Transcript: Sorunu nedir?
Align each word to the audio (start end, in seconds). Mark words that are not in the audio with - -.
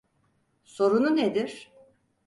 Sorunu 0.63 1.15
nedir? 1.17 1.71